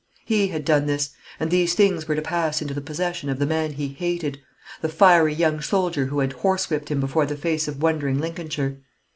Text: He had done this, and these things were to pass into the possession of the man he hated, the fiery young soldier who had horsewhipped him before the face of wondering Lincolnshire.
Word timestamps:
He 0.25 0.47
had 0.47 0.65
done 0.65 0.87
this, 0.87 1.11
and 1.39 1.51
these 1.51 1.75
things 1.75 2.07
were 2.07 2.15
to 2.15 2.23
pass 2.23 2.59
into 2.59 2.73
the 2.73 2.81
possession 2.81 3.29
of 3.29 3.37
the 3.37 3.45
man 3.45 3.73
he 3.73 3.89
hated, 3.89 4.41
the 4.81 4.89
fiery 4.89 5.35
young 5.35 5.61
soldier 5.61 6.07
who 6.07 6.21
had 6.21 6.33
horsewhipped 6.33 6.89
him 6.89 6.99
before 6.99 7.27
the 7.27 7.37
face 7.37 7.67
of 7.67 7.83
wondering 7.83 8.17
Lincolnshire. 8.17 8.77